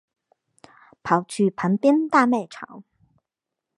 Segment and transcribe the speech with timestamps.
[1.03, 2.83] 跑去旁边大卖场